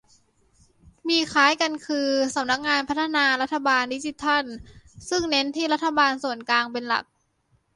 [1.09, 4.43] มีคล้ายกันคือ สำนักงานพัฒนารัฐบาลดิจิทัล
[5.09, 7.03] ซึ่งเน้นที่รัฐบาลส่วนกลางเป็นหลัก